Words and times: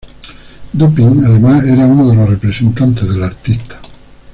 Dupin, 0.73 1.23
además, 1.23 1.63
era 1.63 1.85
una 1.85 2.09
de 2.09 2.15
los 2.15 2.27
representantes 2.31 3.07
del 3.07 3.21
artista. 3.23 3.79